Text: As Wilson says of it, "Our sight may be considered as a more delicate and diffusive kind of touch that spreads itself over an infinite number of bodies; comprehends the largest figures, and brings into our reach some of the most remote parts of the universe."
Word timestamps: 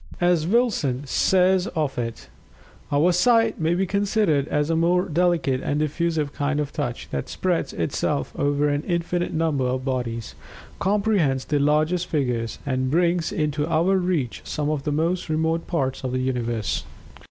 As 0.19 0.47
Wilson 0.47 1.05
says 1.05 1.67
of 1.75 1.95
it, 1.99 2.27
"Our 2.91 3.11
sight 3.11 3.59
may 3.59 3.75
be 3.75 3.85
considered 3.85 4.47
as 4.47 4.71
a 4.71 4.75
more 4.75 5.07
delicate 5.07 5.61
and 5.61 5.79
diffusive 5.79 6.33
kind 6.33 6.59
of 6.59 6.73
touch 6.73 7.07
that 7.11 7.29
spreads 7.29 7.71
itself 7.71 8.33
over 8.35 8.67
an 8.67 8.81
infinite 8.87 9.31
number 9.31 9.65
of 9.65 9.85
bodies; 9.85 10.33
comprehends 10.79 11.45
the 11.45 11.59
largest 11.59 12.07
figures, 12.07 12.57
and 12.65 12.89
brings 12.89 13.31
into 13.31 13.67
our 13.67 13.95
reach 13.95 14.41
some 14.43 14.71
of 14.71 14.85
the 14.85 14.91
most 14.91 15.29
remote 15.29 15.67
parts 15.67 16.03
of 16.03 16.13
the 16.13 16.19
universe." 16.21 16.83